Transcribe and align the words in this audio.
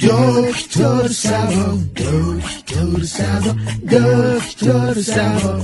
دکتر 0.00 1.08
سبا 1.08 1.78
دکتر 1.96 3.04
سبا 3.04 3.54
دکتر 3.90 5.00
سبا 5.00 5.60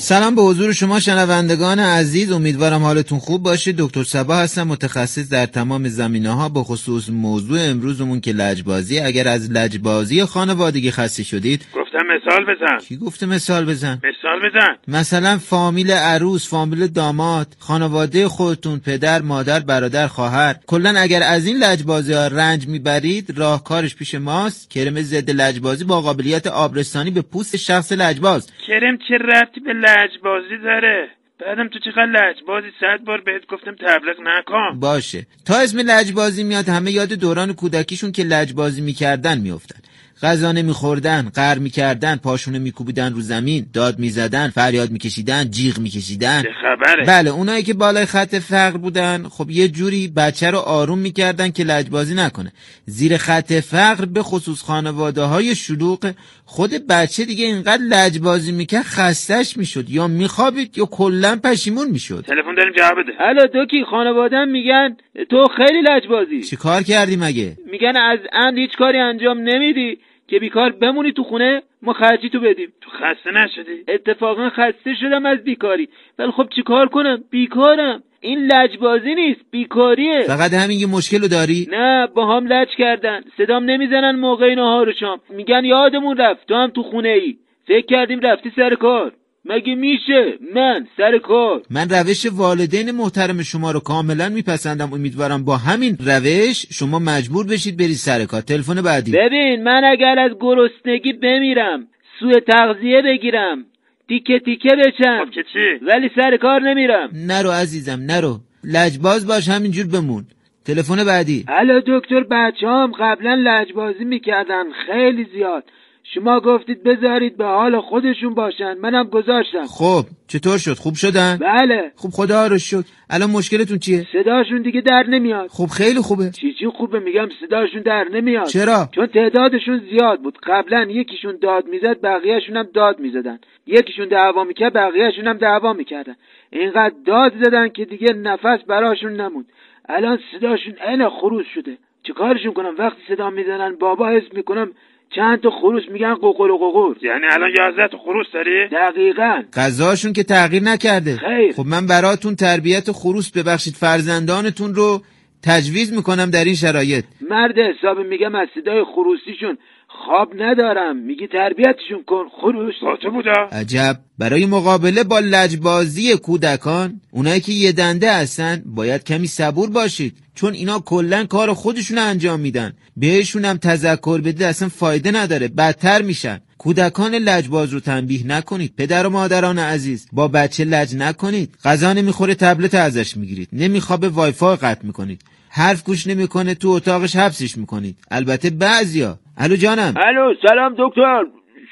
سلام 0.00 0.34
به 0.34 0.42
حضور 0.42 0.72
شما 0.72 1.00
شنوندگان 1.00 1.78
عزیز 1.78 2.32
امیدوارم 2.32 2.82
حالتون 2.82 3.18
خوب 3.18 3.42
باشه. 3.42 3.74
دکتر 3.78 4.04
سبا 4.04 4.36
هستم 4.36 4.62
متخصص 4.62 5.28
در 5.28 5.46
تمام 5.46 5.88
زمینه 5.88 6.30
ها 6.30 6.48
به 6.48 6.62
خصوص 6.62 7.08
موضوع 7.08 7.60
امروزمون 7.60 8.20
که 8.20 8.32
لجبازی. 8.32 8.98
اگر 9.00 9.28
از 9.28 9.50
لجبازی 9.50 10.24
خانوادگی 10.24 10.90
خسته 10.90 11.22
شدید 11.22 11.62
گفتم 11.88 12.06
مثال 12.06 12.44
بزن. 12.44 12.78
کی 12.78 12.96
گفته 12.96 13.26
مثال 13.26 13.64
بزن؟ 13.64 14.00
مثال 14.04 14.50
بزن. 14.50 14.76
مثلا 14.88 15.38
فامیل 15.38 15.90
عروس 15.90 16.48
فامیل 16.48 16.86
داماد 16.86 17.46
خانواده 17.58 18.28
خودتون 18.28 18.78
پدر 18.78 19.22
مادر 19.22 19.60
برادر 19.60 20.06
خواهر. 20.06 20.54
کلا 20.66 20.94
اگر 20.98 21.22
از 21.22 21.46
این 21.46 21.56
لجبازی 21.56 22.12
ها 22.12 22.26
رنج 22.26 22.68
می‌برید 22.68 23.38
راهکارش 23.38 23.96
پیش 23.96 24.14
ماست. 24.14 24.70
کرم 24.70 25.00
ضد 25.00 25.30
لجبازی 25.30 25.84
با 25.84 26.00
قابلیت 26.00 26.46
آبرسانی 26.46 27.10
به 27.10 27.22
پوست 27.22 27.56
شخص 27.56 27.92
لجباز. 27.92 28.52
کرم 28.66 28.98
چه 29.08 29.14
ربطی 29.14 29.60
به 29.60 29.72
لجبازی 29.72 30.58
داره؟ 30.64 31.08
بعدم 31.40 31.68
تو 31.68 31.78
چقدر 31.78 32.06
لجبازی؟ 32.06 32.66
صد 32.80 33.04
بار 33.04 33.20
بهت 33.20 33.46
گفتم 33.46 33.74
تبلیغ 33.74 34.16
نکن. 34.20 34.80
باشه. 34.80 35.26
تا 35.46 35.54
اسم 35.56 35.78
لجبازی 35.78 36.44
میاد 36.44 36.68
همه 36.68 36.90
یاد 36.90 37.12
دوران 37.12 37.52
کودکیشون 37.52 38.12
که 38.12 38.22
لجبازی 38.22 38.80
می‌کردن 38.80 39.38
میافتن. 39.38 39.80
غذا 40.22 40.52
نمیخوردن 40.52 41.30
قر 41.34 41.58
می‌کردن 41.58 42.16
پاشونه 42.16 42.58
میکوبیدن 42.58 43.12
رو 43.12 43.20
زمین 43.20 43.66
داد 43.72 43.98
می‌زدن 43.98 44.48
فریاد 44.48 44.90
میکشیدن 44.90 45.50
جیغ 45.50 45.78
میکشیدن. 45.78 46.42
چه 46.42 46.48
خبره؟ 46.62 47.04
بله 47.04 47.30
اونایی 47.30 47.62
که 47.62 47.74
بالای 47.74 48.06
خط 48.06 48.34
فقر 48.34 48.76
بودن 48.76 49.22
خب 49.28 49.50
یه 49.50 49.68
جوری 49.68 50.08
بچه 50.08 50.50
رو 50.50 50.58
آروم 50.58 50.98
می‌کردن 50.98 51.50
که 51.50 51.64
لجبازی 51.64 52.14
نکنه. 52.14 52.52
زیر 52.86 53.16
خط 53.16 53.52
فقر 53.52 54.04
به 54.04 54.22
خصوص 54.22 54.62
خانواده 54.62 55.22
های 55.22 55.54
شلوغ 55.54 56.12
خود 56.44 56.70
بچه 56.88 57.24
دیگه 57.24 57.44
اینقدر 57.44 57.82
لجبازی 57.82 58.52
می‌کرد 58.52 58.84
خستش 58.84 59.56
می‌شد 59.56 59.90
یا 59.90 60.08
میخوابید 60.08 60.78
یا 60.78 60.84
کلا 60.84 61.36
پشیمون 61.44 61.90
می‌شد. 61.90 62.24
تلفن 62.26 62.54
داریم 62.56 62.72
جواب 62.76 62.98
بده. 63.02 63.12
الو 63.20 63.46
دوکی 63.46 63.84
خانوادم 63.90 64.48
میگن 64.48 64.96
تو 65.30 65.46
خیلی 65.56 65.82
لجبازی. 65.82 66.42
چی 66.42 66.56
کار 66.56 66.82
کردی 66.82 67.16
مگه؟ 67.16 67.56
میگن 67.72 67.92
از 67.96 68.18
عمد 68.32 68.58
هیچ 68.58 68.70
کاری 68.78 68.98
انجام 68.98 69.38
نمیدی. 69.38 69.98
که 70.28 70.38
بیکار 70.38 70.72
بمونی 70.72 71.12
تو 71.12 71.24
خونه 71.24 71.62
ما 71.82 71.92
خرجی 71.92 72.28
تو 72.30 72.40
بدیم. 72.40 72.72
تو 72.80 72.90
خسته 72.90 73.30
نشدی؟ 73.30 73.84
اتفاقا 73.88 74.50
خسته 74.50 74.94
شدم 75.00 75.26
از 75.26 75.38
بیکاری. 75.38 75.88
ولی 76.18 76.30
خب 76.30 76.48
چیکار 76.54 76.88
کنم؟ 76.88 77.24
بیکارم. 77.30 78.02
این 78.20 78.38
لجبازی 78.38 79.14
نیست 79.14 79.40
بیکاریه. 79.50 80.22
فقط 80.22 80.52
همین 80.52 80.80
یه 80.80 80.86
مشکل 80.86 81.22
رو 81.22 81.28
داری؟ 81.28 81.66
نه 81.70 82.06
با 82.06 82.36
هم 82.36 82.46
لج 82.46 82.68
کردن. 82.78 83.20
صدام 83.36 83.64
نمی‌زنن 83.64 84.16
موقع 84.16 84.54
نهار 84.54 84.88
و 84.88 84.92
شام. 84.92 85.20
میگن 85.30 85.64
یادمون 85.64 86.16
رفت 86.16 86.46
تو 86.46 86.54
هم 86.54 86.70
تو 86.70 86.82
خونه 86.82 87.08
ای 87.08 87.36
فکر 87.66 87.86
کردیم 87.86 88.20
رفتی 88.20 88.52
سر 88.56 88.74
کار. 88.74 89.12
مگه 89.48 89.74
میشه؟ 89.74 90.38
من 90.54 90.86
سر 90.96 91.18
کار. 91.18 91.62
من 91.70 91.88
روش 91.88 92.26
والدین 92.26 92.90
محترم 92.90 93.42
شما 93.42 93.70
رو 93.70 93.80
کاملا 93.80 94.28
میپسندم. 94.28 94.92
امیدوارم 94.92 95.44
با 95.44 95.56
همین 95.56 95.96
روش 96.06 96.66
شما 96.70 96.98
مجبور 96.98 97.46
بشید 97.46 97.76
برید 97.76 97.96
سر 97.96 98.24
کار. 98.24 98.40
تلفن 98.40 98.82
بعدی. 98.82 99.12
ببین 99.12 99.62
من 99.62 99.84
اگر 99.84 100.18
از 100.18 100.30
گرسنگی 100.40 101.12
بمیرم 101.12 101.86
سوء 102.20 102.40
تغذیه 102.40 103.02
بگیرم 103.02 103.64
تیکه 104.08 104.38
تیکه 104.44 104.68
بچم. 104.68 105.24
خب 105.24 105.30
که 105.30 105.42
چی؟ 105.52 105.84
ولی 105.86 106.10
سر 106.16 106.36
کار 106.36 106.60
نمیرم. 106.60 107.10
نرو 107.14 107.50
عزیزم 107.50 108.00
نرو. 108.00 108.38
لجباز 108.64 109.26
باش 109.26 109.48
همینجور 109.48 109.86
بمون. 109.86 110.24
تلفن 110.64 111.04
بعدی. 111.04 111.44
الو 111.48 111.80
دکتر 111.86 112.20
بچه 112.20 112.66
هم 112.66 112.92
قبلا 113.00 113.34
لجبازی 113.34 114.04
می‌کردن. 114.04 114.64
خیلی 114.86 115.26
زیاد. 115.32 115.64
شما 116.14 116.40
گفتید 116.40 116.82
بذارید 116.82 117.36
به 117.36 117.44
حال 117.44 117.80
خودشون 117.80 118.34
باشن 118.34 118.74
منم 118.74 119.04
گذاشتم. 119.04 119.64
خب 119.66 120.04
چطور 120.28 120.58
شد؟ 120.58 120.72
خوب 120.72 120.94
شدن؟ 120.94 121.38
بله. 121.40 121.92
خب 121.96 122.08
خدا 122.08 122.46
رو 122.46 122.58
شکر. 122.58 122.82
الان 123.10 123.30
مشکلتون 123.30 123.78
چیه؟ 123.78 124.06
صداشون 124.12 124.62
دیگه 124.62 124.80
در 124.80 125.04
نمیاد. 125.08 125.48
خب 125.48 125.66
خیلی 125.66 126.00
خوبه. 126.00 126.30
چی 126.30 126.54
چی 126.58 126.66
خوبه؟ 126.66 127.00
میگم 127.00 127.28
صداشون 127.40 127.82
در 127.82 128.04
نمیاد. 128.12 128.46
چرا؟ 128.46 128.88
چون 128.94 129.06
تعدادشون 129.06 129.82
زیاد 129.90 130.22
بود. 130.22 130.38
قبلا 130.42 130.86
یکیشون 130.90 131.38
داد 131.42 131.66
می‌زد 131.66 132.00
بقیهشون 132.00 132.56
هم 132.56 132.68
داد 132.74 133.00
می‌زدن. 133.00 133.38
یکیشون 133.66 134.08
دعوا 134.08 134.44
می‌کرد 134.44 134.72
بقیهشون 134.72 135.26
هم 135.26 135.38
دعوا 135.38 135.72
می‌کردن. 135.72 136.16
اینقدر 136.50 136.94
داد 137.06 137.32
زدن 137.44 137.68
که 137.68 137.84
دیگه 137.84 138.12
نفس 138.12 138.64
براشون 138.68 139.12
نموند. 139.12 139.46
الان 139.88 140.18
صداشون 140.32 140.74
عین 140.86 141.08
خروس 141.08 141.46
شده. 141.54 141.78
چیکارشون 142.02 142.52
کنم؟ 142.52 142.74
وقتی 142.78 143.00
صدا 143.08 143.30
می‌زنن 143.30 143.76
بابا 143.80 144.08
حس 144.08 144.32
می‌کنم 144.32 144.72
چند 145.16 145.40
تا 145.40 145.50
خروس 145.50 145.82
میگن 145.92 146.14
قوقل 146.14 146.50
و 146.50 146.94
یعنی 147.02 147.26
الان 147.30 147.50
یازده 147.58 147.88
تا 147.88 147.98
خروس 147.98 148.26
داری؟ 148.34 148.68
دقیقا. 148.68 149.42
غذاشون 149.54 150.12
که 150.12 150.22
تغییر 150.22 150.62
نکرده. 150.62 151.16
خیر. 151.16 151.52
خب 151.52 151.66
من 151.66 151.86
براتون 151.86 152.34
تربیت 152.36 152.92
خروس 152.92 153.30
ببخشید 153.30 153.74
فرزندانتون 153.74 154.74
رو 154.74 155.02
تجویز 155.42 155.92
می‌کنم 155.96 156.30
در 156.30 156.44
این 156.44 156.54
شرایط. 156.54 157.04
مرد 157.30 157.58
حساب 157.58 157.98
میگم 157.98 158.34
از 158.34 158.48
صدای 158.54 158.84
خروسیشون 158.94 159.58
خواب 160.04 160.28
ندارم. 160.36 160.96
میگی 160.96 161.26
تربیتشون 161.26 162.04
کن 162.06 162.24
خروس 162.40 162.74
با 162.82 162.96
تو 163.02 163.10
بودا 163.10 163.48
عجب. 163.52 163.98
برای 164.18 164.46
مقابله 164.46 165.04
با 165.04 165.18
لجبازی 165.18 166.16
کودکان 166.16 167.00
اونایی 167.10 167.40
که 167.40 167.52
یه 167.52 167.72
دنده 167.72 168.12
هستن 168.12 168.62
باید 168.66 169.04
کمی 169.04 169.26
صبور 169.26 169.70
باشید. 169.70 170.16
چون 170.34 170.54
اینا 170.54 170.78
کلا 170.78 171.24
کار 171.24 171.52
خودشون 171.52 171.98
انجام 171.98 172.40
میدن. 172.40 172.72
بهشون 172.96 173.44
هم 173.44 173.56
تذکر 173.56 174.20
بدید 174.20 174.42
اصلا 174.42 174.68
فایده 174.68 175.10
نداره. 175.10 175.48
بدتر 175.48 176.02
میشن. 176.02 176.40
کودکان 176.58 177.14
لجباز 177.14 177.72
رو 177.72 177.80
تنبیه 177.80 178.26
نکنید. 178.26 178.74
پدر 178.76 179.06
و 179.06 179.10
مادران 179.10 179.58
عزیز 179.58 180.08
با 180.12 180.28
بچه 180.28 180.64
لج 180.64 180.96
نکنید. 180.96 181.54
غذا 181.64 181.92
نمی‌خوره 181.92 182.34
تبلت 182.34 182.74
ازش 182.74 183.16
می‌گیرید. 183.16 183.48
نمیخوابه 183.52 184.08
وایفای 184.08 184.56
قطع 184.56 184.86
می‌کنید. 184.86 185.22
حرف 185.50 185.84
گوش 185.84 186.06
نمی‌کنه 186.06 186.54
تو 186.54 186.68
اتاقش 186.68 187.16
حبسش 187.16 187.56
می‌کنید. 187.56 187.96
البته 188.10 188.50
بعضیا 188.50 189.18
الو 189.40 189.56
جانم. 189.56 189.94
الو 189.96 190.34
سلام 190.48 190.74
دکتر. 190.78 191.24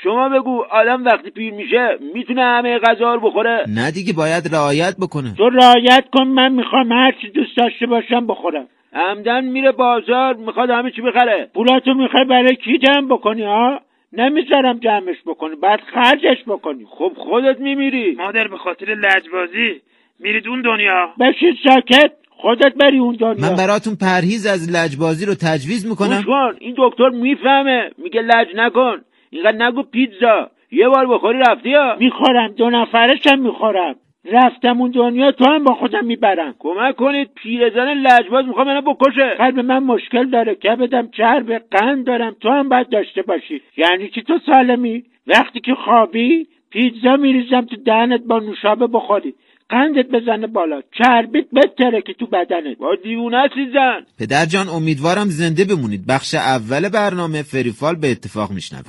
شما 0.03 0.29
بگو 0.29 0.65
آدم 0.71 1.05
وقتی 1.05 1.31
پیر 1.31 1.53
میشه 1.53 1.99
می‌تونه 2.15 2.43
همه 2.43 2.79
غذا 2.79 3.15
رو 3.15 3.21
بخوره؟ 3.21 3.65
نه 3.69 3.91
دیگه 3.91 4.13
باید 4.13 4.55
رعایت 4.55 4.97
بکنه. 5.03 5.35
تو 5.37 5.49
رعایت 5.49 6.05
کن 6.13 6.25
من 6.25 6.53
می‌خوام 6.53 6.93
هر 6.93 7.13
چی 7.21 7.31
دوست 7.31 7.57
داشته 7.57 7.87
باشم 7.87 8.27
بخورم. 8.27 8.67
همدن 8.93 9.45
میره 9.45 9.73
بازار 9.73 10.35
می‌خواد 10.35 10.71
همه 10.71 10.91
چی 10.91 11.03
بخره. 11.03 11.51
پولاتو 11.55 11.95
می‌خوای 11.95 12.25
برای 12.25 12.57
کی 12.57 12.79
جمع 12.79 13.07
بکنی 13.09 13.43
ها 13.43 13.81
نمی‌ذارم 14.13 14.79
جمعش 14.79 15.17
بکنی 15.27 15.57
بعد 15.57 15.81
خرجش 15.95 16.45
بکنی. 16.47 16.85
خب 16.91 17.13
خودت 17.17 17.61
میمیری. 17.61 18.15
مادر 18.15 18.49
به 18.49 18.57
خاطر 18.57 18.87
لجبازی 18.87 19.81
میرید 20.21 20.49
اون 20.49 20.63
دنیا. 20.63 21.09
بشید 21.21 21.57
ساکت. 21.69 22.13
خودت 22.47 22.75
بری 22.75 22.99
اون 22.99 23.15
دنیا 23.15 23.51
من 23.51 23.57
براتون 23.57 23.95
پرهیز 23.97 24.47
از 24.47 24.63
لجبازی 24.77 25.27
رو 25.27 25.35
تجویز 25.35 25.87
می‌کنم. 25.87 26.23
کن 26.27 26.53
این 26.61 26.75
دکتر 26.79 27.09
می‌فهمه. 27.09 27.91
میگه 27.99 28.21
لج 28.23 28.49
نکن. 28.57 28.97
اینقدر 29.31 29.67
نگو 29.67 29.83
پیتزا. 29.83 30.51
یه 30.73 30.89
بار 30.89 31.07
بخوری 31.07 31.39
رفتی 31.39 31.73
ها؟ 31.75 31.97
می‌خورم. 32.01 32.53
دو 32.53 32.71
نفرشم 32.71 33.39
می‌خورم. 33.39 33.95
رفتم 34.33 34.81
اون 34.81 34.91
دنیا 34.91 35.33
تو 35.33 35.45
هم 35.45 35.65
با 35.65 35.75
خودم 35.75 36.05
می‌برم. 36.05 36.55
کمک 36.59 36.97
کنید. 36.97 37.31
پیرزن 37.35 37.95
لجباز 37.95 38.45
می‌خوام 38.47 38.67
منو 38.67 38.81
بکشه. 38.81 39.35
قلب 39.39 39.61
من 39.61 39.79
مشکل 39.79 40.31
داره. 40.31 40.55
کبدم 40.55 41.09
چرب 41.17 41.63
قند 41.71 42.07
دارم. 42.07 42.37
تو 42.41 42.51
هم 42.51 42.69
باید 42.69 42.89
داشته 42.89 43.23
باشی. 43.23 43.61
یعنی 43.77 44.09
چی 44.09 44.23
تو 44.23 44.39
سالمی؟ 44.47 45.03
وقتی 45.27 45.61
که 45.61 45.75
خوابی 45.75 46.47
پیتزا 46.71 47.17
میریزم 47.17 47.61
تو 47.61 47.77
دهنت 47.77 48.21
با 48.21 48.39
نوشابه 48.39 48.87
بخوری. 48.87 49.35
قندت 49.71 50.07
بزنه 50.07 50.47
بالا. 50.47 50.83
چربیت 50.99 51.47
بتره 51.51 52.03
که 52.03 52.13
تو 52.13 52.27
بدنت 52.27 52.79
با 52.79 52.97
دیونه 53.03 53.49
زن 53.73 54.07
پدر 54.19 54.47
جان 54.47 54.69
امیدوارم 54.69 55.29
زنده 55.29 55.65
بمونید. 55.65 56.07
بخش 56.07 56.35
اول 56.35 56.89
برنامه 56.89 57.43
فریفال 57.43 57.97
به 57.97 58.11
اتفاق 58.11 58.51
میشنوه. 58.51 58.83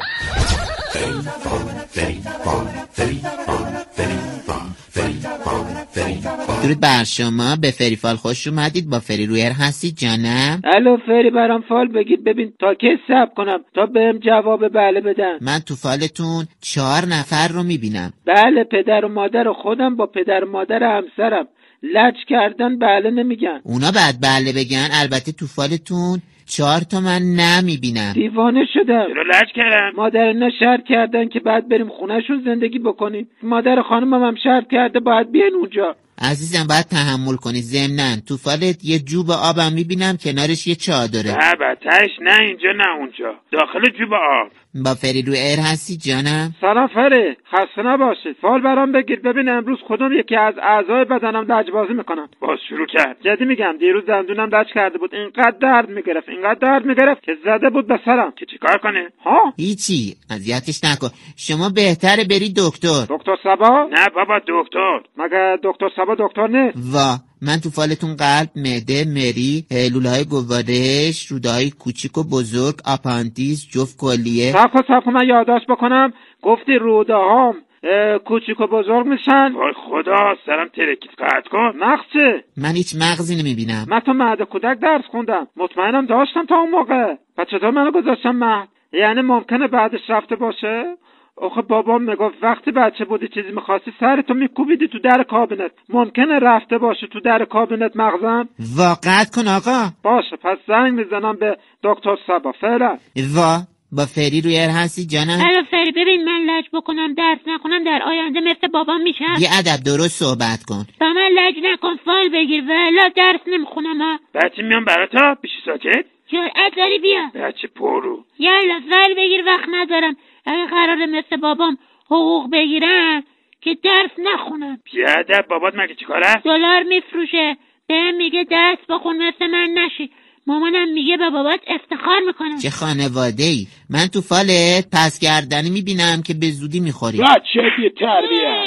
درود 6.63 6.81
بر 6.81 7.03
شما. 7.03 7.55
به 7.61 7.71
فریفال 7.71 8.15
خوش 8.15 8.47
اومدید. 8.47 8.89
با 8.89 8.99
فری 8.99 9.25
رویر 9.25 9.51
هستید 9.51 9.95
جانم؟ 9.97 10.61
الو 10.75 10.97
فری 10.97 11.29
برام 11.29 11.61
فال 11.69 11.87
بگید. 11.87 12.23
ببین 12.23 12.53
تا 12.59 12.73
کی 12.73 12.87
صبر 13.07 13.31
کنم؟ 13.35 13.59
تا 13.75 13.85
بهم 13.85 14.17
جواب 14.17 14.67
بله 14.67 15.01
بدن. 15.01 15.37
من 15.41 15.59
تو 15.59 15.75
فالتون 15.75 16.45
چهار 16.61 17.05
نفر 17.05 17.47
رو 17.47 17.63
می‌بینم. 17.63 18.13
بله 18.25 18.63
پدر 18.63 19.05
و 19.05 19.07
مادر 19.07 19.53
خودم 19.53 19.95
با 19.95 20.05
پدر 20.05 20.43
و 20.43 20.51
مادر 20.51 20.83
همسرم. 20.83 21.47
لج 21.83 22.15
کردن 22.27 22.79
بله 22.79 23.11
نمیگن. 23.11 23.59
اونا 23.63 23.91
بعد 23.91 24.15
بله 24.21 24.53
بگن. 24.53 24.87
البته 25.01 25.31
تو 25.31 25.45
فالتون 25.47 26.21
چهار 26.45 26.81
تا 26.91 26.99
من 26.99 27.21
نمی‌بینم. 27.21 28.13
دیوانه 28.13 28.65
شدم. 28.73 29.05
چرا 29.13 29.23
لج 29.23 29.47
کردن؟ 29.55 29.91
مادر 29.95 30.23
اینا 30.23 30.49
شرط 30.59 30.83
کردن 30.89 31.27
که 31.27 31.39
بعد 31.39 31.69
بریم 31.69 31.89
خونهشون 31.89 32.41
زندگی 32.45 32.79
بکنیم. 32.79 33.27
مادر 33.43 33.81
خانمم 33.81 34.23
هم 34.23 34.35
شرط 34.43 34.67
کرده 34.71 34.99
باید 34.99 35.31
بیاین 35.31 35.53
اونجا. 35.53 35.95
عزیزم 36.21 36.67
باید 36.67 36.85
تحمل 36.85 37.35
کنی. 37.35 37.61
ضمنا 37.61 38.15
تو 38.27 38.37
فالت 38.37 38.85
یه 38.85 38.99
جوب 38.99 39.31
آبم 39.31 39.73
می‌بینم 39.73 40.17
کنارش 40.23 40.67
یه 40.67 40.75
چادره. 40.75 41.31
نه 41.31 41.51
بتش 41.61 42.09
نه 42.21 42.41
اینجا 42.41 42.71
نه 42.77 42.89
اونجا. 42.99 43.35
داخل 43.51 43.89
جوب 43.99 44.13
آب. 44.13 44.51
با 44.85 44.93
فری 44.93 45.21
رو 45.21 45.33
ایر 45.33 45.59
هستی 45.59 45.97
جانم؟ 45.97 46.55
سلام 46.61 46.87
فری 46.87 47.37
خسته 47.51 47.81
نباشید. 47.81 48.35
فال 48.41 48.61
برام 48.61 48.91
بگیر. 48.91 49.19
ببین 49.19 49.49
امروز 49.49 49.79
کدوم 49.89 50.13
یکی 50.13 50.35
از 50.35 50.53
اعضای 50.63 51.05
بدنم 51.05 51.51
لجبازی 51.51 51.93
می‌کنم 51.93 52.29
باز 52.39 52.59
شروع 52.69 52.87
کرد. 52.93 53.17
جدی 53.25 53.45
میگم 53.45 53.75
دیروز 53.79 54.05
دندونم 54.05 54.49
لج 54.55 54.67
کرده 54.73 54.97
بود. 54.97 55.15
اینقدر 55.15 55.57
درد 55.61 55.89
می‌گرفت 55.89 56.29
اینقدر 56.29 56.59
درد 56.61 56.85
می‌گرفت 56.85 57.23
که 57.23 57.31
زده 57.45 57.69
بود 57.69 57.87
به 57.87 57.99
سرم. 58.05 58.33
که 58.39 58.45
چیکار 58.45 58.77
کنه؟ 58.77 59.09
ها؟ 59.25 59.53
هیچی. 59.57 60.15
اذیتش 60.29 60.83
نکن. 60.83 61.09
شما 61.37 61.69
بهتره 61.69 62.23
بری 62.23 62.53
دکتر. 62.57 63.05
دکتر 63.09 63.35
سبا؟ 63.43 63.89
نه 63.91 64.05
بابا 64.15 64.39
دکتر. 64.47 64.99
مگه 65.17 65.57
دکتر 65.63 65.89
سبا 65.95 66.06
دکتر 66.15 66.47
نیست 66.47 66.77
وا 66.93 67.17
من 67.41 67.57
تو 67.63 67.69
فالتون 67.69 68.15
قلب 68.15 68.49
معده 68.55 69.05
مری 69.05 69.65
لوله 69.93 70.09
های 70.09 70.25
گوارش 70.25 71.27
روده 71.27 71.49
های 71.49 71.69
کوچیک 71.71 72.17
و 72.17 72.23
بزرگ 72.23 72.75
آپاندیس 72.85 73.67
جفت 73.71 73.97
کلیه. 73.97 74.51
سب 74.87 75.03
کن 75.05 75.11
من 75.11 75.27
یادداشت 75.27 75.67
بکنم 75.67 76.13
گفتی 76.41 76.75
روده 76.75 77.13
هام 77.13 77.55
اه، 77.83 78.17
کوچیک 78.17 78.59
و 78.59 78.67
بزرگ 78.67 79.05
میشن. 79.05 79.53
وای 79.53 79.73
خدا 79.89 80.35
سرم 80.45 80.67
ترکید 80.67 81.11
قطع 81.19 81.49
کن. 81.49 81.73
مغز 81.79 82.03
چه؟ 82.13 82.43
من 82.57 82.75
هیچ 82.75 82.95
مغزی 82.95 83.35
نمی‌بینم. 83.35 83.85
من 83.87 83.99
تو 83.99 84.13
مهد 84.13 84.41
کودک 84.41 84.79
درس 84.79 85.05
خوندم. 85.11 85.47
مطمئنم 85.57 86.05
داشتم 86.05 86.45
تا 86.45 86.55
اون 86.55 86.69
موقع. 86.69 87.15
و 87.37 87.45
چطور 87.45 87.71
منو 87.71 87.91
گذاشتم 87.91 88.31
مهد 88.31 88.67
یعنی 88.93 89.21
ممکنه 89.21 89.67
بعدش 89.67 89.99
رفته 90.09 90.35
باشه؟ 90.35 90.97
آخه 91.41 91.61
بابام 91.61 92.03
می‌گفت 92.03 92.35
وقتی 92.41 92.71
بچه 92.71 93.05
بودی 93.05 93.27
چیزی 93.27 93.51
می‌خواستی 93.51 93.93
سرتو 93.99 94.33
میکوبیدی 94.33 94.87
تو 94.87 94.99
در 94.99 95.23
کابینت. 95.23 95.71
ممکنه 95.89 96.39
رفته 96.39 96.77
باشه 96.77 97.07
تو 97.07 97.19
در 97.19 97.45
کابینت 97.45 97.91
مغزم؟ 97.95 98.49
واقعت 98.77 99.35
کن 99.35 99.47
آقا. 99.47 99.89
باشه 100.03 100.35
پس 100.43 100.57
زنگ 100.67 100.93
می‌زنم 100.93 101.35
به 101.35 101.57
دکتر 101.83 102.17
سبا. 102.27 102.51
فعلا. 102.51 102.97
وا 103.35 103.57
با 103.91 104.05
فری 104.05 104.41
روی 104.41 104.57
air 104.59 104.69
هستی 104.69 105.05
جانم؟ 105.05 105.39
الو 105.47 105.63
فری 105.71 105.91
ببین 105.91 106.25
من 106.25 106.41
لج 106.49 106.65
بکنم 106.73 107.13
درس 107.13 107.39
نکنم 107.47 107.83
در 107.83 108.01
آینده 108.05 108.39
مثل 108.39 108.67
بابام 108.67 109.01
میشم. 109.01 109.35
یه 109.39 109.49
ادب 109.59 109.83
درست 109.85 110.23
صحبت 110.23 110.63
کن. 110.67 110.83
با 111.01 111.13
من 111.13 111.29
لج 111.39 111.55
نکن 111.63 111.95
فال 112.05 112.29
بگیر. 112.33 112.63
ولا 112.63 113.09
درس 113.15 113.41
نمی‌خونم 113.47 114.01
ها. 114.01 114.19
بچه 114.33 114.61
میام 114.63 114.85
براتا 114.85 115.35
پیش 115.41 115.51
ساکت؟ 115.65 116.05
جرأت 116.31 116.73
داری 116.77 116.99
بیا. 116.99 117.47
بچه 117.47 117.67
پررو. 117.67 118.23
یالا 118.39 118.79
فال 118.89 119.13
بگیر 119.17 119.43
وقت 119.45 119.69
ندارم. 119.71 120.15
اگه 120.47 120.65
قراره 120.65 121.05
مثل 121.05 121.37
بابام 121.37 121.77
حقوق 122.05 122.51
بگیرم 122.51 123.23
که 123.61 123.77
درس 123.83 124.11
نخونم 124.17 124.77
بی‌ادب 124.83 125.47
بابات 125.49 125.73
مگه 125.75 125.95
چیکاره 125.95 126.41
دلار 126.45 126.83
میفروشه. 126.83 127.57
بهم 127.87 128.15
میگه 128.15 128.43
درس 128.43 128.77
بخون 128.89 129.17
مثل 129.27 129.47
من 129.47 129.69
نشی. 129.77 130.11
مامانم 130.47 130.93
میگه 130.93 131.17
به 131.17 131.29
بابات 131.29 131.59
افتخار 131.67 132.19
می‌کنم. 132.27 132.57
چه 132.57 132.69
خانواده 132.69 133.43
ای 133.43 133.67
من 133.89 134.07
تو 134.13 134.21
فالت 134.21 134.85
پس 134.93 135.19
کردنی 135.19 135.69
می‌بینم 135.69 136.23
که 136.27 136.33
به 136.33 136.47
زودی 136.51 136.79
می‌خوری. 136.79 137.17
بچه 137.17 137.61
بی 137.77 137.89
تربیت 137.89 138.63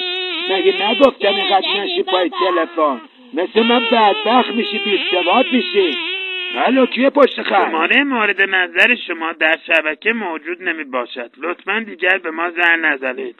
مگه 0.50 0.72
نگفتم 0.88 1.34
اینقدر 1.34 1.66
نشی 1.80 2.02
پای 2.02 2.30
تلفن؟ 2.30 3.00
مثل 3.34 3.62
من 3.62 3.80
بدبخت 3.92 4.50
میشی 4.50 4.78
بیستواد 4.84 5.46
میشی. 5.52 6.09
الو 6.56 6.86
کیه 6.86 7.10
پشت 7.10 7.42
خط. 7.42 7.48
شماره 7.48 8.04
مورد 8.04 8.40
نظر 8.40 8.94
شما 9.06 9.32
در 9.40 9.56
شبکه 9.66 10.12
موجود 10.12 10.62
نمی 10.68 10.84
باشد 10.84 11.30
لطفا 11.42 11.84
دیگر 11.86 12.18
به 12.18 12.30
ما 12.30 12.50
زن 12.50 12.84
نزنید. 12.84 13.36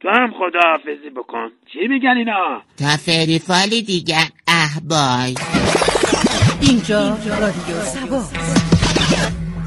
تو 0.00 0.08
هم 0.08 0.30
خداحافظی 0.30 1.10
بکن. 1.16 1.50
چی 1.72 1.88
میگن 1.88 2.16
اینا؟ 2.16 2.62
تا 2.78 2.96
فری 2.96 3.38
فالی 3.38 3.82
دیگر. 3.82 4.28
اه 4.48 4.80
بای. 4.90 5.34
اینجا 6.62 7.00
رادیو 7.40 7.80
سبا. 7.80 8.22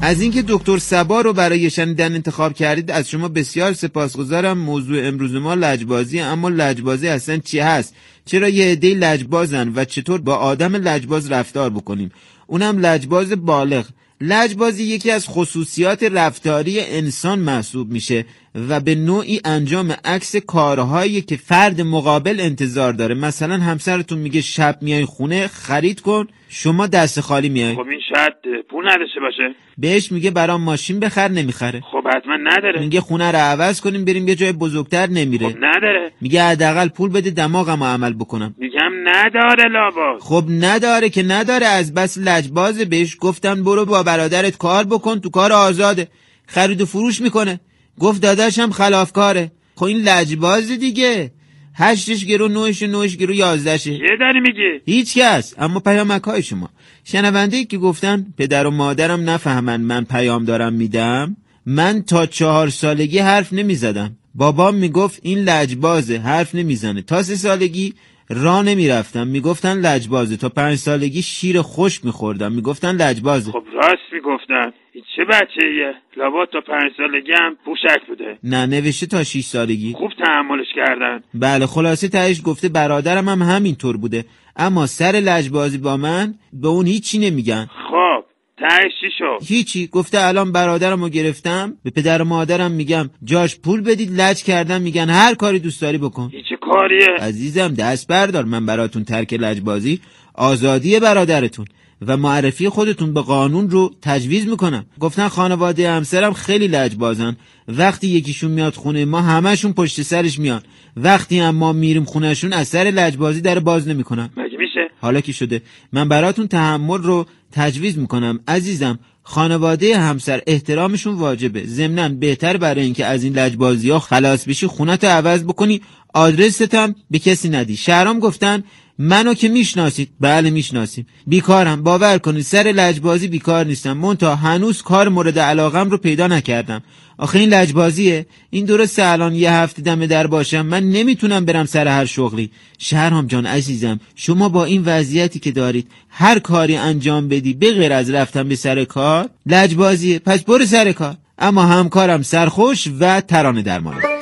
از 0.02 0.22
اینکه 0.22 0.42
دکتر 0.48 0.76
سبا 0.78 1.20
رو 1.20 1.32
برای 1.32 1.70
شنیدن 1.70 2.14
انتخاب 2.14 2.52
کردید 2.52 2.90
از 2.90 3.10
شما 3.10 3.28
بسیار 3.28 3.72
سپاسگزارم. 3.72 4.58
موضوع 4.58 5.06
امروز 5.06 5.34
ما 5.34 5.54
لجبازی 5.54 6.20
اما 6.20 6.48
لجبازی 6.48 7.08
اصلا 7.08 7.36
چی 7.36 7.58
هست؟ 7.58 7.96
چرا 8.24 8.48
یه 8.48 8.72
عده 8.72 8.94
لجبازن 8.94 9.72
و 9.76 9.84
چطور 9.84 10.20
با 10.20 10.34
آدم 10.34 10.76
لجباز 10.76 11.32
رفتار 11.32 11.70
بکنیم؟ 11.70 12.10
اونم 12.50 12.78
لجباز 12.78 13.32
بالغ. 13.32 13.84
لجبازی 14.20 14.84
یکی 14.84 15.10
از 15.10 15.26
خصوصیات 15.28 16.02
رفتاری 16.02 16.80
انسان 16.80 17.38
محسوب 17.38 17.92
میشه. 17.92 18.26
و 18.54 18.80
به 18.80 18.94
نوعی 18.94 19.40
انجام 19.44 19.94
عکس 20.04 20.36
کارهایی 20.36 21.20
که 21.20 21.36
فرد 21.36 21.80
مقابل 21.80 22.36
انتظار 22.40 22.92
داره. 22.92 23.14
مثلا 23.14 23.56
همسرتون 23.56 24.18
میگه 24.18 24.40
شب 24.40 24.78
میای 24.82 25.04
خونه 25.04 25.46
خرید 25.46 26.00
کن 26.00 26.26
شما 26.48 26.86
دست 26.86 27.20
خالی 27.20 27.48
میای. 27.48 27.74
خب 27.74 27.80
این 27.80 28.00
شاید 28.14 28.32
پول 28.70 28.88
نداشته 28.88 29.20
باشه. 29.20 29.54
بهش 29.78 30.12
میگه 30.12 30.30
برام 30.30 30.62
ماشین 30.62 31.00
بخر 31.00 31.28
نمی‌خره. 31.28 31.80
خب 31.80 32.08
حتما 32.16 32.36
نداره. 32.36 32.80
میگه 32.80 33.00
خونه 33.00 33.32
رو 33.32 33.38
عوض 33.38 33.80
کنیم 33.80 34.04
بریم 34.04 34.28
یه 34.28 34.34
جای 34.34 34.52
بزرگتر 34.52 35.06
نمیره. 35.06 35.48
خب 35.48 35.56
نداره. 35.56 36.12
میگه 36.20 36.42
حداقل 36.42 36.88
پول 36.88 37.10
بده 37.10 37.30
دماغم 37.30 37.84
عمل 37.84 38.12
بکنم. 38.12 38.54
میگم 38.58 38.92
نداره 39.04 39.64
لاباس 39.68 40.22
خب 40.22 40.44
نداره 40.48 41.08
که 41.08 41.22
نداره 41.22 41.66
از 41.66 41.94
بس 41.94 42.18
لجبازه. 42.18 42.84
بهش 42.84 43.16
گفتن 43.20 43.64
برو 43.64 43.84
با 43.84 44.02
برادرت 44.02 44.56
کار 44.56 44.84
بکن 44.84 45.20
تو 45.20 45.30
کار 45.30 45.52
آزاده. 45.52 46.08
خرید 46.46 46.80
و 46.80 46.86
فروش 46.86 47.20
می‌کنه. 47.20 47.60
گفت 47.98 48.22
داداشم 48.22 48.70
خلافکاره. 48.70 49.52
خب 49.74 49.84
این 49.84 49.98
لجبازه 49.98 50.76
دیگه. 50.76 51.32
هشتش 51.74 52.24
گرو 52.24 52.48
نوش 52.48 52.82
نوش 52.82 53.16
گرو 53.16 53.34
یازدشه 53.34 53.98
چیه 53.98 54.16
داری 54.20 54.40
میگی؟ 54.40 54.92
هیچ 54.92 55.18
کس. 55.18 55.54
اما 55.58 55.80
پیامک 55.80 56.22
های 56.22 56.42
شما. 56.42 56.68
شنونده 57.04 57.56
ای 57.56 57.64
که 57.64 57.78
گفتن 57.78 58.26
پدر 58.38 58.66
و 58.66 58.70
مادرم 58.70 59.30
نفهمن 59.30 59.80
من 59.80 60.04
پیام 60.04 60.44
دارم 60.44 60.72
میدم 60.72 61.36
من 61.66 62.02
تا 62.02 62.26
چهار 62.26 62.68
سالگی 62.68 63.18
حرف 63.18 63.52
نمی‌زدم. 63.52 64.16
بابام 64.34 64.74
می‌گفت 64.74 65.20
این 65.22 65.38
لجبازه 65.38 66.18
حرف 66.18 66.54
نمی‌زنه. 66.54 67.02
تا 67.02 67.22
سه 67.22 67.36
سالگی 67.36 67.94
را 68.30 68.62
نمی‌رفتم. 68.62 69.26
می‌گفتن 69.26 69.80
لجبازه. 69.80 70.36
تا 70.36 70.48
پنج 70.48 70.74
سالگی 70.74 71.22
شیر 71.22 71.62
خشک 71.62 72.04
میخوردم. 72.04 72.52
می‌گفتن 72.52 72.96
لجبازه. 72.96 73.52
خب 73.52 73.64
راست 73.72 74.12
می‌گفتن. 74.12 74.72
این 74.92 75.04
چه 75.16 75.24
بچه 75.24 75.66
ایه 75.66 75.94
لابد 76.16 76.48
تا 76.52 76.60
پنج 76.60 76.92
سالگی 76.96 77.32
هم 77.32 77.56
پوشک 77.64 78.06
بوده. 78.08 78.38
نه 78.44 78.66
نوشته 78.66 79.06
تا 79.06 79.24
6 79.24 79.40
سالگی. 79.44 79.92
خوب 79.92 80.10
تحملش 80.24 80.66
کردن. 80.76 81.22
بله 81.34 81.66
خلاصه 81.66 82.08
تهش 82.08 82.40
گفته 82.44 82.68
برادرم 82.68 83.28
هم 83.28 83.42
همینطور 83.42 83.96
بوده. 83.96 84.24
اما 84.56 84.86
سر 84.86 85.12
لجبازی 85.12 85.78
با 85.78 85.96
من 85.96 86.34
به 86.52 86.68
اون 86.68 86.86
هیچی 86.86 87.18
نمیگن. 87.18 87.66
خب 87.90 88.24
تهش 88.58 88.92
چی 89.00 89.06
شد؟ 89.18 89.46
هیچی. 89.46 89.86
گفته 89.86 90.18
الان 90.20 90.52
برادرم 90.52 91.02
رو 91.02 91.08
گرفتم. 91.08 91.76
به 91.84 91.90
پدر 91.90 92.22
و 92.22 92.24
مادرم 92.24 92.70
میگم 92.70 93.10
جاش 93.24 93.56
پول 93.56 93.80
بدید 93.80 94.20
لج 94.20 94.42
کردم 94.42 94.82
میگن. 94.82 95.10
هر 95.10 95.34
کاری 95.34 95.58
دوست 95.58 95.82
داری 95.82 95.98
بکن. 95.98 96.30
چه 96.47 96.47
کاریه. 96.72 97.08
عزیزم 97.20 97.68
دست 97.68 98.08
بردار. 98.08 98.44
من 98.44 98.66
براتون 98.66 99.04
ترک 99.04 99.32
لجبازی 99.32 100.00
آزادی 100.34 101.00
برادرتون 101.00 101.66
و 102.06 102.16
معرفی 102.16 102.68
خودتون 102.68 103.14
به 103.14 103.20
قانون 103.20 103.70
رو 103.70 103.90
تجویز 104.02 104.48
می‌کنم. 104.48 104.86
گفتن 105.00 105.28
خانواده 105.28 105.90
همسرم 105.90 106.32
خیلی 106.32 106.68
لجبازن. 106.68 107.36
وقتی 107.68 108.08
یکیشون 108.08 108.50
میاد 108.50 108.74
خونه 108.74 109.04
ما 109.04 109.20
همشون 109.20 109.72
پشت 109.72 110.02
سرش 110.02 110.38
میان. 110.38 110.62
وقتی 110.96 111.38
هم 111.38 111.54
ما 111.54 111.72
میریم 111.72 112.04
خونهشون 112.04 112.52
از 112.52 112.68
سر 112.68 112.84
لجبازی 112.84 113.40
در 113.40 113.58
باز 113.58 113.88
نمی‌کنن. 113.88 114.30
مگه 114.36 114.58
میشه؟ 114.58 114.88
حالا 115.00 115.20
که 115.20 115.32
شده؟ 115.32 115.62
من 115.92 116.08
براتون 116.08 116.48
تحمل 116.48 117.02
رو 117.02 117.26
تجویز 117.52 117.98
می‌کنم. 117.98 118.40
عزیزم 118.48 118.98
خانواده 119.30 119.98
همسر 119.98 120.42
احترامشون 120.46 121.14
واجبه. 121.14 121.66
ضمنا 121.66 122.08
بهتر 122.08 122.56
برای 122.56 122.84
اینکه 122.84 123.06
از 123.06 123.24
این 123.24 123.38
لجبازی 123.38 123.90
ها 123.90 123.98
خلاص 123.98 124.48
بشی 124.48 124.66
خونت 124.66 125.04
عوض 125.04 125.44
بکنی. 125.44 125.82
آدرستم 126.14 126.94
به 127.10 127.18
کسی 127.18 127.48
ندی. 127.48 127.76
شهرام 127.76 128.18
گفتن 128.18 128.64
منو 128.98 129.34
که 129.34 129.48
می‌شناسید؟ 129.48 130.08
بله 130.20 130.50
می‌شناسیم. 130.50 131.06
بیکارم. 131.26 131.82
باور 131.82 132.18
کنید 132.18 132.42
سر 132.42 132.62
لجبازی 132.62 133.28
بیکار 133.28 133.66
نیستم. 133.66 133.92
مونتا 133.92 134.36
هنوز 134.36 134.82
کار 134.82 135.08
مورد 135.08 135.38
علاقم 135.38 135.90
رو 135.90 135.98
پیدا 135.98 136.26
نکردم. 136.26 136.82
آخه 137.18 137.38
این 137.38 137.48
لجبازیه. 137.48 138.26
این 138.50 138.64
درسته 138.64 139.06
الان 139.06 139.34
یه 139.34 139.52
هفته 139.52 139.82
دم 139.82 140.06
در 140.06 140.26
باشم. 140.26 140.66
من 140.66 140.82
نمی‌تونم 140.82 141.44
برم 141.44 141.64
سر 141.64 141.88
هر 141.88 142.04
شغلی. 142.04 142.50
شهرام 142.78 143.26
جان 143.26 143.46
عزیزم 143.46 144.00
شما 144.14 144.48
با 144.48 144.64
این 144.64 144.82
وضعیتی 144.86 145.38
که 145.38 145.52
دارید 145.52 145.90
هر 146.08 146.38
کاری 146.38 146.76
انجام 146.76 147.28
بدی 147.28 147.54
به 147.54 147.72
غیر 147.72 147.92
از 147.92 148.10
رفتن 148.10 148.48
به 148.48 148.56
سر 148.56 148.84
کار 148.84 149.28
لجبازیه. 149.46 150.18
پس 150.18 150.42
برو 150.42 150.66
سر 150.66 150.92
کار. 150.92 151.14
اما 151.38 151.62
همکارم 151.62 152.22
سرخوش 152.22 152.88
و 153.00 153.20
ترانه 153.20 153.62
درمانه. 153.62 154.17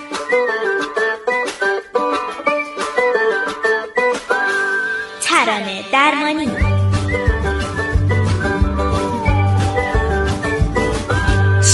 ترانه 5.47 5.83
درمانی. 5.93 6.66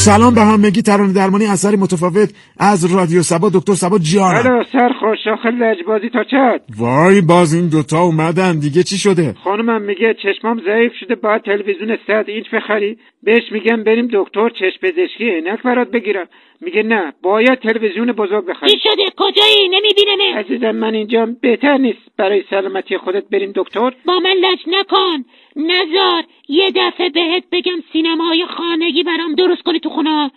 سلام 0.04 0.34
به 0.34 0.40
همگی. 0.40 0.82
ترانه 0.82 1.12
درمانی 1.12 1.46
اثری 1.46 1.76
متفاوت 1.76 2.30
از 2.58 2.94
رادیو 2.94 3.22
سبا. 3.22 3.50
دکتر 3.54 3.74
سبا 3.74 3.98
جانم 3.98 4.46
الو 4.46 4.64
سرخوش 4.72 5.18
آخه 5.32 5.50
لجبازی 5.50 6.08
تا 6.10 6.24
چت؟ 6.24 6.60
وای 6.78 7.20
باز 7.20 7.54
این 7.54 7.68
دوتا 7.68 8.00
اومدن. 8.00 8.58
دیگه 8.58 8.82
چی 8.82 8.98
شده؟ 8.98 9.34
خانمم 9.44 9.82
میگه 9.82 10.14
چشمام 10.22 10.60
ضعیف 10.64 10.92
شده. 11.00 11.14
باید 11.14 11.42
تلویزیون 11.42 11.98
100 12.06 12.24
اینچ 12.28 12.46
بخری. 12.54 12.98
بهش 13.22 13.42
میگم 13.52 13.84
بریم 13.84 14.08
دکتر 14.12 14.48
چشم 14.48 14.78
پزشکی 14.82 15.30
عینک 15.30 15.62
برات 15.62 15.90
بگیرم. 15.90 16.26
میگه 16.60 16.82
نه 16.82 17.12
باید 17.22 17.58
تلویزیون 17.58 18.12
بزرگ 18.12 18.44
چی 18.44 18.50
بخری 18.50 18.78
شده؟ 18.82 19.04
کجایی؟ 19.16 19.68
نمیبینمه 19.68 20.38
عزیزم 20.38 20.70
من 20.70 20.94
اینجا 20.94 21.28
بهتر 21.40 21.76
نیست. 21.76 21.98
برای 22.18 22.42
سلامتی 22.50 22.98
خودت 22.98 23.24
بریم 23.32 23.52
دکتر. 23.54 23.92
با 24.06 24.18
من 24.18 24.36
لج 24.44 24.58
نکن. 24.66 25.24
نزار 25.56 26.24
یه 26.48 26.70
دفعه 26.70 27.08
بهت 27.08 27.44
بگم 27.52 27.82
سینمای 27.92 28.46
خانگی 28.46 29.02
برام 29.02 29.34
درست 29.34 29.62
کنی 29.62 29.80
تو 29.80 29.90
خونه. 29.90 30.30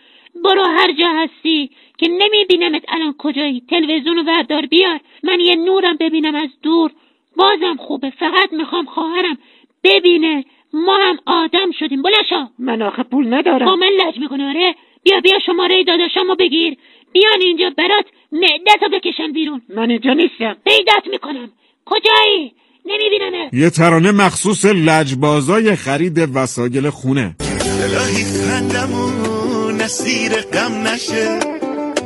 برو 0.43 0.63
هر 0.63 0.91
جا 0.91 1.07
هستی 1.07 1.69
که 1.97 2.07
نمیبینمت 2.07 2.83
الان 2.87 3.15
کجایی. 3.17 3.63
تلویزیون 3.69 4.15
رو 4.17 4.23
وردار 4.23 4.65
بیار. 4.65 4.99
من 5.23 5.39
یه 5.39 5.55
نورم 5.55 5.97
ببینم 5.97 6.35
از 6.35 6.49
دور. 6.63 6.91
بازم 7.37 7.75
خوبه. 7.75 8.09
فقط 8.09 8.53
می‌خوام 8.53 8.85
خواهرم 8.85 9.37
ببینه. 9.83 10.45
ما 10.73 10.95
هم 10.95 11.19
آدم 11.25 11.71
شدیم. 11.71 12.01
بلشا 12.01 12.49
من 12.59 12.81
آخه 12.81 13.03
پول 13.03 13.29
با 13.29 13.37
ندارم 13.37 13.79
من 13.79 13.87
لج 13.87 14.19
می‌کنه 14.19 14.49
آره. 14.49 14.75
بیا 15.03 15.19
بیا 15.19 15.39
شماره 15.39 15.83
داداشمو 15.83 16.35
بگیر. 16.35 16.77
بیان 17.13 17.41
اینجا 17.41 17.69
برات. 17.69 18.05
معدتو 18.31 18.89
بکشن 18.91 19.31
بیرون. 19.31 19.61
من 19.69 19.89
اینجا 19.89 20.13
نیستم. 20.13 20.57
پیدات 20.65 21.07
می‌کنم. 21.07 21.49
کجایی؟ 21.85 22.51
نمیبینمه 22.85 23.49
یه 23.53 23.69
ترانه 23.69 24.11
مخصوص 24.11 24.65
لجبازای 24.65 25.75
خرید 25.75 26.29
وسایل 26.35 26.89
خونه. 26.89 27.35
الهی 27.83 28.23
خندمون 28.23 29.81
اسیر 29.81 30.31
غم 30.41 30.87
نشه. 30.87 31.39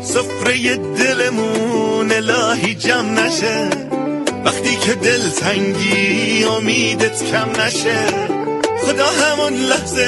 سفره 0.01 0.75
دلمون 0.75 2.12
الهی 2.12 2.75
جمع 2.75 3.25
نشه. 3.25 3.69
وقتی 4.45 4.75
که 4.75 4.93
دل 4.93 5.29
تنگی 5.29 6.43
امیدت 6.43 7.24
کم 7.31 7.62
نشه. 7.62 8.05
خدا 8.81 9.05
همون 9.05 9.53
لحظه 9.53 10.07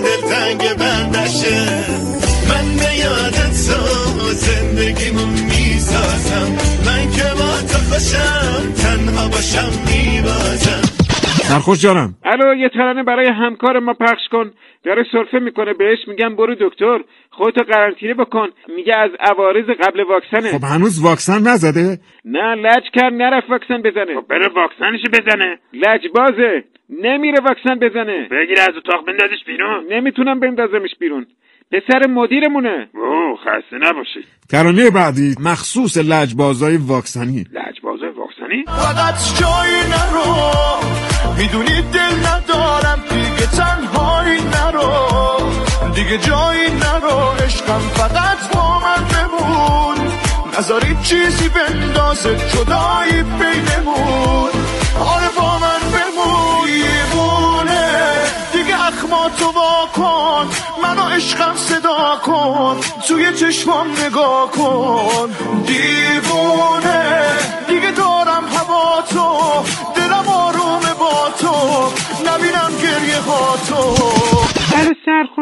دل 0.00 0.28
تنگ 0.28 0.82
من 0.82 1.10
نشه. 1.10 2.21
من 2.62 2.76
به 2.76 2.90
یادت 3.04 3.54
تو 3.68 3.80
زندگیمو 4.46 5.26
می‌سازم. 5.26 6.50
من 6.86 7.02
که 7.16 7.28
با 7.38 7.52
تو 7.70 7.78
خوشم 7.88 8.72
تنها 8.82 9.24
باشم 9.28 9.70
میبازم. 9.88 10.82
سرخوش 11.48 11.82
جانم. 11.82 12.14
الو 12.24 12.54
یه 12.54 12.68
ترانه 12.68 13.02
برای 13.02 13.26
همکار 13.26 13.78
ما 13.78 13.94
پخش 13.94 14.28
کن. 14.32 14.50
داره 14.84 15.04
سرفه 15.12 15.38
می‌کنه 15.38 15.72
بهش 15.72 15.98
میگم 16.08 16.36
برو 16.36 16.54
دکتر. 16.60 16.98
خودتو 17.30 17.62
قرنطینه 17.72 18.14
بکن. 18.14 18.48
میگه 18.76 18.96
از 18.96 19.10
عوارض 19.20 19.64
قبل 19.64 20.00
واکسنه. 20.00 20.58
خب 20.58 20.64
هنوز 20.64 21.02
واکسن 21.04 21.38
نزده؟ 21.48 21.98
نه 22.24 22.54
لج 22.54 22.82
کرد 22.94 23.12
نرفت 23.12 23.50
واکسن 23.50 23.82
بزنه. 23.82 24.20
خب 24.20 24.26
بره 24.28 24.48
واکسنشو 24.48 25.08
بزنه. 25.12 25.58
لجبازه 25.72 26.64
نمیره 26.90 27.40
واکسن 27.40 27.78
بزنه. 27.78 28.28
بگیر 28.30 28.60
از 28.60 28.76
اتاق 28.76 29.06
بندازش 29.06 29.44
بیرون. 29.46 29.84
نمی‌تونم 29.90 30.40
بندازمش 30.40 30.90
بیرون. 31.00 31.26
پسر 31.72 32.06
مدیرمونه. 32.06 32.88
اوه 32.94 33.38
خسته 33.40 33.76
نباشید 33.80 34.24
ترانه 34.48 34.90
بعدی 34.90 35.34
مخصوص 35.40 35.96
لجبازای 35.96 36.76
واکسنی. 36.76 37.44
لجبازای 37.52 38.08
واکسنی؟ 38.08 38.64
فقط 38.66 39.14
جایی 39.40 39.82
نرو. 39.92 40.52
می‌دونی 41.38 41.82
دل 41.92 42.14
ندارم 42.28 43.00
دیگه 43.10 43.46
تنهایی 43.46 44.40
نرو. 44.54 44.92
دیگه 45.94 46.18
جایی 46.18 46.70
نرو 46.70 47.44
عشقم 47.44 47.78
فقط 47.78 48.54
با 48.54 48.78
من 48.78 49.04
بمون. 49.12 49.96
نذاری 50.58 50.96
چیزی 51.02 51.48
بندازه 51.48 52.36
جدایی 52.36 53.22
بینمون. 53.22 54.50
آره 55.14 55.28
با 55.36 55.58
من 55.58 55.82
بمون. 55.92 56.52
دیوونه 56.66 58.31
دیگه 59.02 59.14
اخماتو 59.14 59.46
وا 59.46 59.86
کن 59.94 60.48
منو 60.82 61.02
عشقم 61.02 61.56
صدا 61.56 62.16
کن 62.24 62.80
توی 63.08 63.34
چشمام 63.34 63.86
نگاه 64.06 64.50
کن. 64.50 65.30
دیوونه 65.66 66.51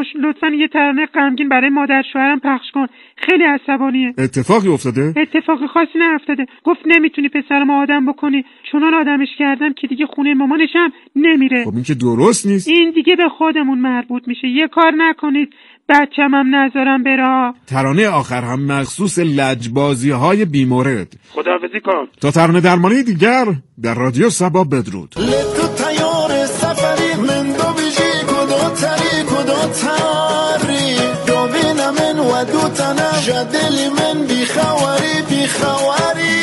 سرخوش 0.01 0.25
لطفا 0.25 0.49
یه 0.49 0.69
ترانه 0.69 1.07
غمگین 1.07 1.49
برای 1.49 1.71
مادر 1.71 2.03
شوهرم 2.13 2.41
پخش 2.41 2.71
کن. 2.75 2.87
خیلی 3.17 3.45
عصبانیه. 3.45 4.15
اتفاقی 4.19 4.69
افتاده؟ 4.69 5.15
اتفاق 5.17 5.67
خاصی 5.67 5.99
نیفتاده. 5.99 6.47
گفت 6.65 6.81
نمی‌تونی 6.87 7.29
پسرم 7.29 7.71
آدم 7.71 8.07
بکنی. 8.07 8.45
چونان 8.73 8.95
آدمش 8.95 9.29
کردم 9.39 9.73
که 9.73 9.87
دیگه 9.87 10.07
خونه 10.07 10.35
مامانشم 10.35 10.93
نمیره. 11.17 11.65
خب 11.65 11.75
این 11.75 11.83
که 11.83 11.95
درست 11.95 12.47
نیست. 12.47 12.69
این 12.69 12.91
دیگه 12.91 13.17
به 13.17 13.29
خودمون 13.39 13.79
مربوط 13.79 14.29
میشه. 14.29 14.49
یه 14.49 14.69
کار 14.69 14.93
نکنید. 14.97 15.49
بچم 15.89 16.35
هم 16.35 16.55
نذارم 16.55 17.03
بره. 17.03 17.53
ترانه 17.67 18.09
آخر 18.09 18.43
هم 18.43 18.67
مخصوص 18.67 19.19
لجبازی 19.19 20.11
های 20.11 20.45
بیمورد. 20.45 21.13
خداحافظی 21.31 21.81
کن. 21.81 22.09
تا 22.21 22.31
ترانه 22.31 22.61
درمانی 22.61 23.03
دیگر 23.03 23.45
در 23.83 23.95
رادیو 23.95 24.31
سبا 24.31 24.65
بدرود. 24.65 25.15
تری 29.71 30.97
دوبین 31.27 31.81
من 31.91 32.19
و 32.19 32.45
دو 32.45 32.69
تنم 32.69 33.21
جدلی 33.27 33.89
من 33.89 34.27
بی 34.27 34.47
خواری 34.47 35.23
بی 35.29 35.47
خواری 35.47 36.41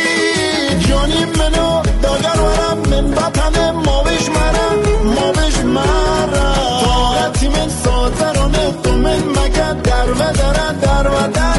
جانی 0.88 1.25
منو 1.25 1.81
داگر 2.01 2.41
ورم. 2.41 2.77
من 2.89 3.12
بطن 3.12 3.72
ماوش 3.72 4.29
مرم 4.29 4.79
ماوش 5.03 5.57
مرم 5.57 6.81
طاقتی 6.84 7.48
من 7.48 7.69
ساترانه. 7.84 8.72
تو 8.84 8.91
من 8.91 9.19
مگه 9.19 9.74
در 9.74 10.12
و 10.12 10.17
درن 10.17 10.75
در 10.81 11.07
و 11.07 11.27
درن 11.34 11.56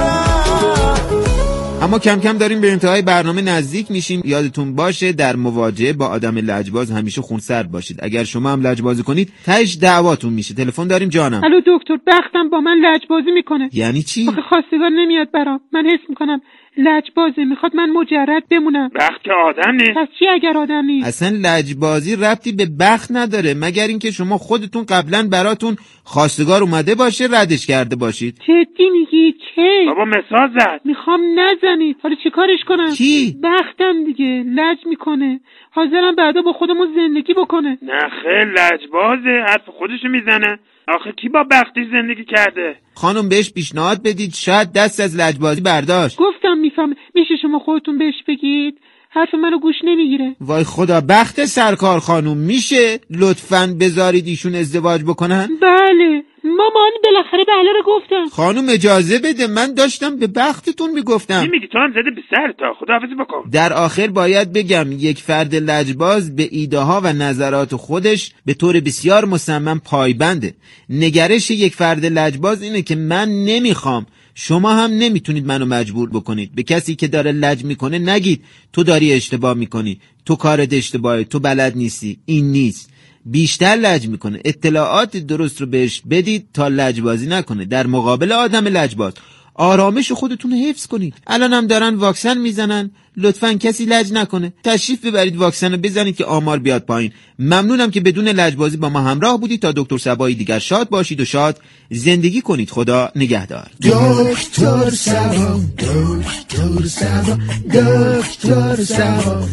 اما 1.89 1.99
کم 1.99 2.21
کم 2.21 2.39
داریم 2.39 2.61
به 2.61 2.73
انتهای 2.73 3.03
برنامه 3.03 3.43
نزدیک 3.43 3.91
میشیم. 3.91 4.23
یادتون 4.25 4.75
باشه 4.75 5.13
در 5.13 5.37
مواجهه 5.37 5.93
با 5.93 6.07
آدم 6.07 6.39
لجباز 6.39 6.91
همیشه 6.91 7.23
خونسرد 7.23 7.71
باشید. 7.71 7.99
اگر 8.03 8.25
شما 8.25 8.51
هم 8.51 8.61
لجبازی 8.61 9.03
کنید 9.03 9.33
تهش 9.45 9.79
دعواتون 9.81 10.33
میشه. 10.33 10.55
تلفن 10.55 10.87
داریم 10.87 11.09
جانم. 11.09 11.45
الو 11.45 11.61
دکتر 11.67 11.97
بختم 12.07 12.51
با 12.51 12.61
من 12.61 12.77
لجبازی 12.85 13.31
می‌کنه. 13.31 13.71
یعنی 13.73 14.03
چی؟ 14.03 14.29
آخه 14.29 14.43
خواستگار 14.49 14.89
نمیاد 14.89 15.31
برام. 15.31 15.61
من 15.73 15.85
حس 15.87 16.09
می‌کنم 16.09 16.41
لجبازه 16.79 17.45
می‌خواد 17.45 17.77
من 17.77 17.91
مجرد 17.91 18.49
بمونم. 18.51 18.91
وقت 18.95 19.23
که 19.25 19.31
آدم 19.33 19.75
نیست 19.75 19.91
پس 19.91 20.09
چی 20.19 20.29
اگر 20.29 20.57
آدم 20.57 20.85
نیست؟ 20.85 21.07
اصلا 21.07 21.29
لجبازی 21.43 22.17
ربطی 22.17 22.53
به 22.53 22.67
بخت 22.81 23.11
نداره 23.13 23.55
مگر 23.55 23.87
اینکه 23.87 24.11
شما 24.11 24.39
خودتون 24.39 24.85
قبلا 24.89 25.29
براتون 25.33 25.77
خواستگار 26.05 26.63
اومده 26.63 26.95
باشه 26.95 27.25
ردش 27.33 27.67
کرده 27.67 27.97
باشید. 27.97 28.35
جدی 28.49 28.91
میگی؟ 28.91 29.35
چه؟ 29.55 29.85
بابا 29.87 30.05
مثال 30.05 30.51
زد. 30.59 30.81
می‌خوام 30.85 31.21
نزنید. 31.41 31.97
حالا 32.03 32.15
چیکارش 32.23 32.61
کنم؟ 32.69 32.91
کی 32.91 33.37
بختم 33.43 34.05
دیگه. 34.05 34.45
لج 34.47 34.79
می‌کنه. 34.87 35.41
حاضرم 35.71 36.15
بعدا 36.15 36.43
با 36.43 36.53
خودمون 36.53 36.89
زندگی 36.97 37.35
بکنه. 37.35 37.79
نه 37.83 38.09
خیلی 38.23 38.51
لجبازه. 38.51 39.45
حرف 39.47 39.69
خودشو 39.79 40.09
می‌زنه. 40.09 40.59
آخه 40.95 41.13
کی 41.13 41.29
با 41.29 41.45
بختیش 41.51 41.87
زندگی 41.93 42.25
کرده؟ 42.25 42.77
خانم 42.95 43.29
بهش 43.29 43.53
پیشنهاد 43.53 44.03
بدید 44.03 44.35
شاید 44.35 44.73
دست 44.73 45.01
از 45.01 45.17
لجبازی 45.17 45.61
برداشت. 45.61 46.17
گفتم 46.19 46.59
میفهم 46.59 46.95
میشه 47.15 47.35
شما 47.43 47.59
خودتون 47.59 47.99
بهش 47.99 48.15
بگید. 48.29 48.79
حرف 49.11 49.35
منو 49.35 49.59
گوش 49.59 49.75
نمی‌گیره. 49.85 50.37
وای 50.41 50.65
خدا 50.65 51.01
بخت 51.01 51.45
سرکار 51.45 51.99
خانم 52.01 52.37
میشه؟ 52.37 53.01
لطفا 53.11 53.77
بذارید 53.81 54.27
ایشون 54.27 54.55
ازدواج 54.55 55.03
بکنن؟ 55.03 55.49
بله. 55.63 56.23
مامان 56.59 56.91
بالاخره 57.05 57.45
بله 57.49 57.73
رو 57.73 57.83
گفتم. 57.87 58.37
خانم 58.37 58.69
اجازه 58.69 59.19
بده. 59.19 59.47
من 59.47 59.75
داشتم 59.75 60.17
به 60.17 60.27
بختتون 60.27 60.91
می‌گفتم. 60.91 61.43
چی 61.45 61.51
میگی؟ 61.51 61.67
تو 61.67 61.79
هم 61.79 61.91
زده 61.91 62.11
به 62.17 62.23
سر 62.31 62.53
تا. 62.59 62.75
خداحافظی 62.81 63.15
بکن. 63.15 63.51
در 63.51 63.73
آخر 63.73 64.07
باید 64.07 64.53
بگم 64.53 64.87
یک 64.93 65.19
فرد 65.19 65.55
لجباز 65.55 66.37
به 66.37 66.49
ایده 66.51 66.79
ها 66.79 67.01
و 67.05 67.13
نظرات 67.13 67.77
خودش 67.77 68.33
به 68.47 68.55
طور 68.55 68.81
بسیار 68.81 69.25
مصمم 69.25 69.81
پایبنده 69.85 70.55
نگرش 70.91 71.51
یک 71.51 71.75
فرد 71.75 72.07
لجباز 72.07 72.63
اینه 72.63 72.83
که 72.83 72.97
من 72.97 73.29
نمی‌خوام. 73.29 74.07
شما 74.35 74.73
هم 74.73 74.91
نمی‌تونید 74.91 75.47
منو 75.47 75.67
مجبور 75.67 76.11
بکنید. 76.11 76.55
به 76.55 76.63
کسی 76.63 76.95
که 76.95 77.09
داره 77.09 77.33
لج 77.33 77.65
می‌کنه 77.65 77.99
نگید. 77.99 78.45
تو 78.73 78.83
داری 78.83 79.13
اشتباه 79.13 79.55
می‌کنی. 79.55 80.01
تو 80.27 80.37
کارت 80.37 80.73
اشتباهه 80.73 81.25
تو 81.25 81.41
بلد 81.41 81.77
نیستی. 81.77 82.19
این 82.25 82.51
نیست. 82.51 82.91
بیشتر 83.31 83.77
لج 83.85 84.09
می‌کنه. 84.09 84.41
اطلاعات 84.45 85.17
درست 85.17 85.61
رو 85.61 85.67
بهش 85.67 86.03
بدید 86.11 86.49
تا 86.55 86.69
لجبازی 86.69 87.27
نکنه. 87.27 87.65
در 87.65 87.87
مقابل 87.87 88.33
آدم 88.33 88.69
لجباز. 88.69 89.13
آرامش 89.55 90.13
خودتون 90.13 90.53
حفظ 90.53 90.87
کنید. 90.87 91.15
الان 91.27 91.53
هم 91.53 91.67
دارن 91.67 91.95
واکسن 91.95 92.39
می‌زنن. 92.39 92.91
لطفا 93.17 93.53
کسی 93.53 93.85
لج 93.85 94.13
نکنه. 94.13 94.53
تشریف 94.65 95.05
ببرید 95.05 95.37
واکسن 95.37 95.73
رو 95.73 95.79
بزنید 95.79 96.17
که 96.17 96.25
آمار 96.25 96.59
بیاد 96.59 96.83
پایین. 96.83 97.13
ممنونم 97.39 97.91
که 97.91 98.01
بدون 98.01 98.29
لجبازی 98.29 98.77
با 98.77 98.89
ما 98.89 99.01
همراه 99.01 99.41
بودید. 99.41 99.63
تا 99.63 99.73
دکتر 99.73 99.99
سبایی 99.99 100.35
دیگر 100.35 100.59
شاد 100.59 100.89
باشید 100.89 101.21
و 101.21 101.25
شاد 101.25 101.61
زندگی 101.91 102.41
کنید. 102.41 102.71
خدا 102.71 103.11
نگهدار. 103.17 103.67
دکتر 103.83 104.91
سبا 104.91 105.61
دکتر 105.79 106.87
سبا 106.87 107.39
دکتر 107.75 108.85
سبا. 108.85 109.49